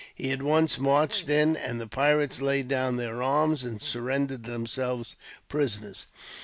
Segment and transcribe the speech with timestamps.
[0.15, 5.15] He at once marched in, and the pirates laid down their arms, and surrendered themselves
[5.47, 6.07] prisoners.